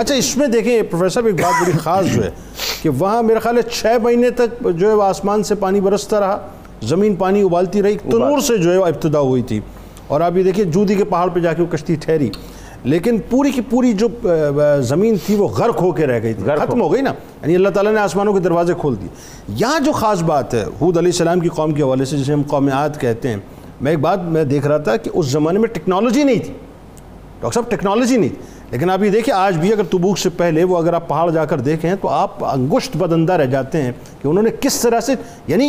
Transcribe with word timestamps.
اچھا 0.00 0.14
اس 0.14 0.36
میں 0.36 0.46
دیکھیں 0.46 0.82
پروفیسر 0.82 1.24
ایک 1.24 1.34
بات 1.34 1.62
بڑی 1.62 1.78
خاص 1.78 2.06
جو 2.06 2.24
ہے 2.24 2.30
کہ 2.82 2.88
وہاں 2.88 3.22
میرا 3.22 3.38
خیال 3.38 3.56
ہے 3.56 3.62
چھ 3.62 3.86
مہینے 4.02 4.30
تک 4.30 4.66
جو 4.76 4.88
ہے 4.88 4.94
وہ 4.94 5.02
آسمان 5.02 5.42
سے 5.42 5.54
پانی 5.54 5.80
برستا 5.80 6.20
رہا 6.20 6.46
زمین 6.82 7.14
پانی 7.14 7.42
ابالتی 7.42 7.82
رہی 7.82 7.98
تنور 7.98 8.40
سے 8.40 8.58
جو 8.58 8.72
ہے 8.72 8.76
وہ 8.76 8.86
ابتدا 8.86 9.20
ہوئی 9.20 9.42
تھی۔ 9.42 9.60
اور 10.06 10.20
آپ 10.20 10.36
یہ 10.36 10.42
دیکھیں 10.42 10.64
جودی 10.64 10.94
کے 10.94 11.04
پہاڑ 11.04 11.28
پہ 11.28 11.40
جا 11.40 11.52
کے 11.52 11.62
وہ 11.62 11.66
کشتی 11.66 11.94
ٹھہری۔ 11.94 12.30
لیکن 12.84 13.18
پوری 13.30 13.50
کی 13.50 13.60
پوری 13.60 13.92
جو 13.92 14.08
زمین 14.80 15.16
تھی 15.26 15.36
وہ 15.36 15.48
غرق 15.48 15.82
ہو 15.82 15.92
کے 15.92 16.06
رہ 16.06 16.22
گئی 16.22 16.34
تھی 16.34 16.44
ختم 16.58 16.80
ہو 16.80 16.92
گئی 16.92 17.02
نا۔ 17.02 17.10
یعنی 17.42 17.54
اللہ 17.54 17.68
تعالیٰ 17.68 17.92
نے 17.92 18.00
آسمانوں 18.00 18.32
کے 18.32 18.40
دروازے 18.40 18.74
کھول 18.80 18.94
دی 19.02 19.06
یہاں 19.48 19.80
جو 19.80 19.92
خاص 19.92 20.22
بات 20.22 20.54
ہے 20.54 20.64
حود 20.80 20.96
علیہ 20.96 21.08
السلام 21.08 21.40
کی 21.40 21.48
قوم 21.48 21.74
کے 21.74 21.82
حوالے 21.82 22.04
سے 22.04 22.18
جسے 22.18 22.32
ہم 22.32 22.42
قومیات 22.42 23.00
کہتے 23.00 23.28
ہیں 23.28 23.36
میں 23.80 23.92
ایک 23.92 24.00
بات 24.00 24.22
میں 24.22 24.44
دیکھ 24.44 24.66
رہا 24.66 24.78
تھا 24.78 24.96
کہ 24.96 25.10
اس 25.14 25.26
زمانے 25.26 25.58
میں 25.58 25.68
ٹیکنالوجی 25.68 26.22
نہیں 26.24 26.38
تھی۔ 26.38 26.52
ڈاکٹر 27.40 27.54
صاحب 27.54 27.70
ٹیکنالوجی 27.70 28.16
نہیں 28.16 28.28
تھی۔ 28.28 28.55
لیکن 28.70 28.90
آپ 28.90 29.02
یہ 29.02 29.10
دیکھیں، 29.10 29.32
آج 29.34 29.56
بھی 29.58 29.72
اگر 29.72 29.84
تبوک 29.90 30.18
سے 30.18 30.28
پہلے 30.36 30.64
وہ 30.64 30.76
اگر 30.78 30.92
آپ 30.92 31.08
پہاڑ 31.08 31.30
جا 31.30 31.44
کر 31.44 31.60
دیکھیں 31.60 31.94
تو 32.02 32.08
آپ 32.08 32.44
انگشت 32.44 32.96
بدندہ 32.96 33.32
رہ 33.32 33.46
جاتے 33.50 33.82
ہیں 33.82 33.92
کہ 34.22 34.28
انہوں 34.28 34.42
نے 34.42 34.50
کس 34.60 34.80
طرح 34.80 35.00
سے 35.00 35.14
یعنی 35.48 35.68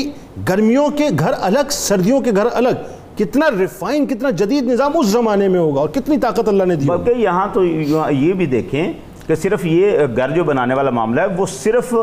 گرمیوں 0.49 0.89
کے 0.97 1.09
گھر 1.19 1.33
الگ، 1.39 1.69
سردیوں 1.71 2.21
کے 2.21 2.31
گھر 2.35 2.47
الگ، 2.51 2.85
کتنا 3.17 3.49
ریفائن 3.59 4.05
کتنا 4.07 4.29
جدید 4.39 4.67
نظام 4.67 4.97
اس 4.97 5.07
زمانے 5.07 5.47
میں 5.47 5.59
ہوگا 5.59 5.79
اور 5.81 5.89
کتنی 5.93 6.17
طاقت 6.21 6.47
اللہ 6.47 6.63
نے 6.63 6.75
دی 6.75 6.85
بلکہ 6.87 7.19
یہاں 7.19 7.47
تو 7.53 7.63
یہ 7.63 8.33
بھی 8.33 8.45
دیکھیں 8.45 8.93
کہ 9.27 9.35
صرف 9.35 9.65
یہ 9.65 10.05
گھر 10.15 10.35
جو 10.35 10.43
بنانے 10.43 10.73
والا 10.73 10.89
معاملہ 10.89 11.21
ہے، 11.21 11.35
وہ 11.37 11.45
صرف 11.53 11.93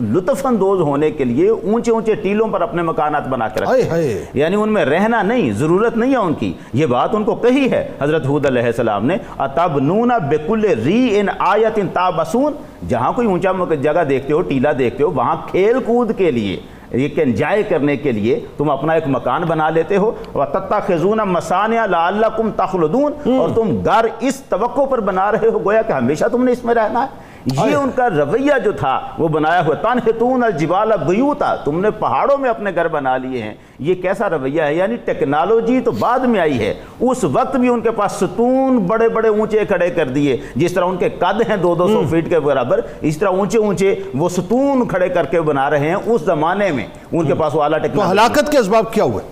لطف 0.00 0.46
اندوز 0.46 0.80
ہونے 0.80 1.10
کے 1.10 1.24
لیے 1.24 1.48
اونچے 1.48 1.90
اونچے 1.90 2.14
ٹیلوں 2.14 2.48
پر 2.48 2.60
اپنے 2.60 2.82
مکانات 2.82 3.28
بنا 3.28 3.48
کے 3.48 3.60
رکھتے 3.60 3.82
ہیں۔ 3.82 3.90
یعنی 4.34 4.56
ان 4.56 4.72
میں 4.72 4.84
رہنا 4.84 5.22
نہیں 5.22 5.52
ضرورت 5.52 5.96
نہیں 5.96 6.10
ہے 6.10 6.16
ان 6.16 6.34
کی۔ 6.34 6.52
یہ 6.72 6.86
بات 6.86 7.14
ان 7.14 7.24
کو 7.24 7.34
کہی 7.34 7.70
ہے۔ 7.70 7.88
حضرت 8.00 8.26
حود 8.26 8.46
علیہ 8.46 8.62
السلام 8.62 9.06
نے 9.06 9.16
اتبنون 9.38 10.08
بکل 10.08 10.64
ری 10.64 11.20
ان 11.20 11.26
آیت 11.38 11.78
تابسون 11.92 12.52
جہاں 12.88 13.12
کوئی 13.12 13.26
اونچا 13.28 13.74
جگہ 13.80 14.04
دیکھتے 14.04 14.32
ہو 14.32 14.42
ٹیلا 14.42 14.70
دیکھتے 14.78 15.04
ہو 15.04 15.10
وہاں 15.10 15.36
کھیل 15.50 15.78
کود 15.86 16.12
کے 16.18 16.30
لیے 16.30 16.60
یہ 16.92 17.08
انجائے 17.16 17.62
کرنے 17.62 17.96
کے 17.96 18.12
لیے 18.12 18.40
تم 18.56 18.70
اپنا 18.70 18.92
ایک 18.92 19.04
مکان 19.06 19.42
بنا 19.42 19.70
لیتے 19.70 19.96
ہو۔ 19.96 20.12
وَتَتَّخِذُونَ 20.34 21.22
مَسَانِعَ 21.22 21.86
لَعَلَّكُمْ 21.86 22.50
تَخْلُدُونَ۔ 22.56 23.30
اور 23.38 23.48
تم 23.54 23.80
گھر 23.84 24.06
اس 24.20 24.40
توقع 24.40 24.80
پر 24.90 25.00
بنا 25.00 25.32
رہے 25.32 25.48
ہو 25.48 25.64
گویا 25.64 25.82
کہ 25.82 25.92
ہمیشہ 25.92 26.24
تم 26.24 26.44
نے 26.44 26.52
اس 26.52 26.64
میں 26.64 26.74
رہنا 26.74 27.02
ہے۔ 27.02 27.31
یہ 27.46 27.74
ان 27.74 27.90
کا 27.94 28.10
رویہ 28.10 28.58
جو 28.64 28.72
تھا 28.72 29.00
وہ 29.18 29.28
بنایا 29.28 29.66
ہوا۔ 29.66 29.74
تانحتون 29.74 30.44
الجبال 30.44 30.92
بیوتا 31.06 31.56
تم 31.56 31.80
نے 31.80 31.90
پہاڑوں 31.90 32.38
میں 32.38 32.50
اپنے 32.50 32.70
گھر 32.74 32.88
بنا 32.88 33.16
لیے 33.16 33.42
ہیں۔ 33.42 33.54
یہ 33.78 33.94
کیسا 33.94 34.30
رویہ 34.30 34.62
ہے؟ 34.62 34.74
یعنی 34.74 34.96
ٹیکنالوجی 34.96 35.80
تو 35.80 35.90
بعد 35.90 36.18
میں 36.18 36.40
آئی 36.40 36.58
ہے۔ 36.58 36.74
اس 37.00 37.24
وقت 37.24 37.56
بھی 37.56 37.68
ان 37.68 37.80
کے 37.80 37.90
پاس 37.90 38.12
ستون 38.12 38.78
بڑے 38.78 39.08
بڑے 39.08 39.28
اونچے 39.28 39.64
کھڑے 39.64 39.90
کر 39.90 40.08
دیے۔ 40.08 40.36
جس 40.56 40.72
طرح 40.72 40.84
ان 40.84 40.96
کے 40.96 41.08
قد 41.08 41.50
ہیں 41.50 41.56
دو 41.56 41.74
دو 41.74 41.88
سو 41.88 42.02
فیٹ 42.10 42.28
کے 42.28 42.40
برابر 42.40 42.80
اس 43.00 43.18
طرح 43.18 43.28
اونچے 43.28 43.58
اونچے 43.58 43.94
وہ 44.14 44.28
ستون 44.28 44.88
کھڑے 44.88 45.08
کر 45.08 45.26
کے 45.26 45.40
بنا 45.40 45.70
رہے 45.70 45.88
ہیں۔ 45.88 45.96
اس 46.06 46.20
زمانے 46.20 46.72
میں 46.72 46.86
ان 47.12 47.26
کے 47.26 47.34
پاس 47.34 47.54
وہ 47.54 47.62
اعلیٰ 47.62 47.78
ٹیکنالوجی 47.78 48.10
ہلاکت 48.10 48.52
کے 48.52 48.58
اسباب 48.58 48.92
کیا 48.92 49.04
ہوئے؟ 49.04 49.31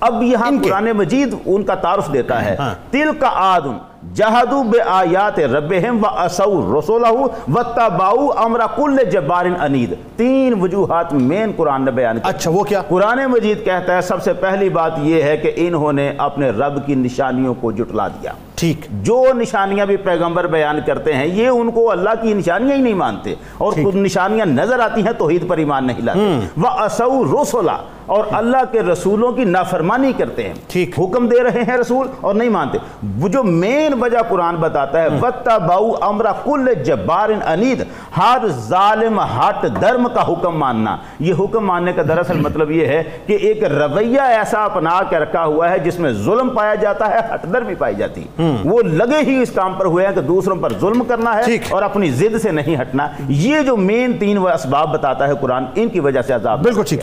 اب 0.00 0.22
یہاں 0.22 0.50
قرآن 0.64 0.84
مجید 0.84 1.34
ان 1.46 1.62
کا 1.62 1.74
تعارف 1.74 2.12
دیتا 2.12 2.44
ہے۔ 2.44 2.56
ہاں۔ 2.58 2.74
تل 2.90 3.10
کا 3.20 3.30
آدن 3.34 3.76
جہدو 4.14 4.62
بے 4.62 4.80
آیات 4.80 5.38
ربہم 5.40 6.04
و 6.04 6.06
اسو 6.20 6.80
رسولہو 6.80 7.26
و 7.54 7.62
تباؤ 7.62 8.28
امر 8.36 8.60
کل 8.76 9.10
جبار 9.10 9.46
انید 9.60 9.94
تین 10.16 10.54
وجوہات 10.60 11.12
مین 11.12 11.52
قرآن 11.56 11.84
نے 11.84 11.90
بیان 11.90 12.18
کیا 12.18 12.28
اچھا 12.28 12.50
وہ 12.50 12.62
کیا؟ 12.62 12.82
قرآن 12.88 13.18
مجید 13.26 13.64
کہتا 13.64 13.96
ہے 13.96 14.00
سب 14.00 14.22
سے 14.22 14.32
پہلی 14.32 14.68
بات 14.68 14.92
یہ 14.98 15.22
ہے 15.22 15.36
کہ 15.36 15.52
انہوں 15.56 15.92
نے 15.92 16.12
اپنے 16.18 16.50
رب 16.50 16.86
کی 16.86 16.94
نشانیوں 16.94 17.54
کو 17.54 17.72
جٹلا 17.72 18.08
دیا۔ 18.08 18.32
ٹھیک۔ 18.54 18.86
جو 18.90 19.24
نشانیاں 19.34 19.86
بھی 19.86 19.96
پیغمبر 19.96 20.46
بیان 20.46 20.80
کرتے 20.86 21.12
ہیں 21.12 21.26
یہ 21.26 21.48
ان 21.48 21.70
کو 21.70 21.90
اللہ 21.90 22.10
کی 22.22 22.34
نشانیاں 22.34 22.76
ہی 22.76 22.82
نہیں 22.82 22.94
مانتے۔ 22.94 23.34
اور 23.58 23.72
نشانیاں 23.94 24.46
نظر 24.46 24.78
آتی 24.80 25.04
ہیں 25.04 25.12
توحید 25.12 25.48
پر 25.48 25.56
ایمان 25.56 25.86
نہیں 25.86 26.02
لاتے۔ 26.02 26.38
وہ 26.56 26.68
اسو 26.68 27.42
رسولہ 27.42 27.72
اور 28.06 28.24
اللہ 28.32 28.56
کے 28.72 28.82
رسولوں 28.82 29.32
کی 29.32 29.44
نافرمانی 29.44 30.12
کرتے 30.18 30.42
ہیں۔ 30.42 30.54
ٹھیک۔ 30.68 31.00
حکم 31.00 31.26
دے 31.26 31.42
رہے 31.42 31.62
ہیں 31.68 31.76
رسول 31.76 32.06
اور 32.20 32.34
نہیں 32.34 32.48
مانتے۔ 32.48 32.78
وہ 33.20 33.28
جو 33.28 33.42
مین 33.42 33.94
وجہ 34.00 34.18
قرآن 34.28 34.56
بتاتا 34.56 35.02
ہے 35.02 35.08
وَتَّبَعُ 35.08 36.10
أَمْرَ 36.10 36.28
كُلِّ 36.44 36.84
جَبَّارٍ 36.84 37.32
عَنِيدٍ 37.44 37.84
ہر 38.16 38.38
ظالم 38.48 39.20
ہٹ 39.20 39.66
درم 39.80 40.08
کا 40.14 40.32
حکم 40.32 40.58
ماننا۔ 40.58 40.96
یہ 41.20 41.34
حکم 41.38 41.66
ماننے 41.66 41.92
کا 41.92 42.02
دراصل 42.02 42.38
مطلب 42.38 42.70
یہ 42.70 42.86
ہے 42.86 43.02
کہ 43.26 43.32
ایک 43.32 43.64
رویہ 43.64 44.20
ایسا 44.20 44.64
اپنا 44.64 45.00
کے 45.10 45.18
رکھا 45.18 45.44
ہوا 45.44 45.70
ہے 45.70 45.78
جس 45.78 45.98
میں 45.98 46.12
ظلم 46.12 46.48
پایا 46.48 46.74
جاتا 46.74 47.10
ہے 47.10 47.18
ہٹ 47.34 47.52
در 47.52 47.62
بھی 47.62 47.74
پائی 47.74 47.94
جاتی۔ 47.94 48.24
وہ 48.64 48.82
لگے 48.82 49.22
ہی 49.22 49.42
اس 49.42 49.50
کام 49.50 49.74
پر 49.74 49.84
ہوئے 49.84 50.06
ہیں 50.06 50.14
کہ 50.14 50.20
دوسروں 50.20 50.56
پر 50.56 50.72
ظلم 50.80 51.04
کرنا 51.04 51.36
ہے 51.36 51.42
اور 51.70 51.82
اپنی 51.82 52.10
ضد 52.10 52.42
سے 52.42 52.50
نہیں 52.50 52.80
ہٹنا۔ 52.80 53.08
یہ 53.28 53.60
جو 53.60 53.76
مین 53.76 54.12
تین 54.18 54.38
اسباب 54.54 54.92
بتاتا 54.92 55.28
ہے 55.28 55.32
قرآن 55.40 55.64
ان 55.74 55.88
کی 55.88 56.00
وجہ 56.00 56.22
سے 56.22 56.32
عذاب 56.32 56.62
بالکل 56.62 56.82
ٹھیک۔ 56.82 56.94